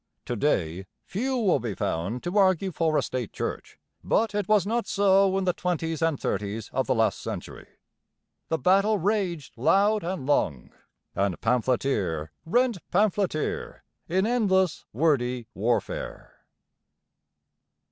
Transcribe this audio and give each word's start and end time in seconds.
To 0.25 0.35
day 0.35 0.87
few 1.05 1.37
will 1.37 1.59
be 1.59 1.75
found 1.75 2.23
to 2.23 2.35
argue 2.35 2.71
for 2.71 2.97
a 2.97 3.03
state 3.03 3.31
church; 3.31 3.77
but 4.03 4.33
it 4.33 4.47
was 4.47 4.65
not 4.65 4.87
so 4.87 5.37
in 5.37 5.43
the 5.43 5.53
twenties 5.53 6.01
and 6.01 6.19
thirties 6.19 6.71
of 6.73 6.87
the 6.87 6.95
last 6.95 7.21
century. 7.21 7.67
The 8.49 8.57
battle 8.57 8.97
raged 8.97 9.57
loud 9.59 10.03
and 10.03 10.25
long; 10.25 10.71
and 11.13 11.39
pamphleteer 11.39 12.31
rent 12.47 12.79
pamphleteer 12.89 13.83
in 14.09 14.25
endless, 14.25 14.85
wordy 14.91 15.45
warfare. 15.53 16.47